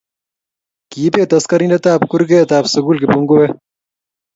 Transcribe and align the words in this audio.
Kiibet 0.89 1.31
askarinte 1.37 1.89
ab 1.93 2.03
kurkee 2.11 2.47
ab 2.55 2.65
sukul 2.73 2.97
kipunguet. 3.01 3.51